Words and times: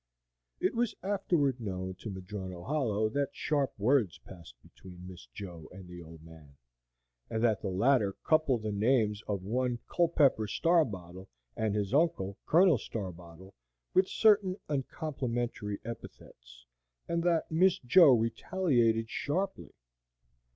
It 0.59 0.73
was 0.73 0.95
afterward 1.03 1.59
known 1.59 1.93
to 1.99 2.09
Madrono 2.09 2.63
Hollow 2.65 3.07
that 3.09 3.35
sharp 3.35 3.73
words 3.77 4.17
passed 4.17 4.55
between 4.63 5.05
"Miss 5.07 5.27
Jo" 5.27 5.69
and 5.71 5.87
the 5.87 6.01
old 6.01 6.23
man, 6.23 6.55
and 7.29 7.43
that 7.43 7.61
the 7.61 7.69
latter 7.69 8.13
coupled 8.23 8.63
the 8.63 8.71
names 8.71 9.21
of 9.27 9.43
one 9.43 9.77
Culpepper 9.87 10.47
Starbottle 10.47 11.27
and 11.55 11.75
his 11.75 11.93
uncle, 11.93 12.39
Colonel 12.47 12.79
Starbottle, 12.79 13.53
with 13.93 14.07
certain 14.07 14.55
uncomplimentary 14.67 15.77
epithets, 15.85 16.65
and 17.07 17.21
that 17.21 17.51
Miss 17.51 17.77
Jo 17.77 18.09
retaliated 18.09 19.07
sharply. 19.07 19.75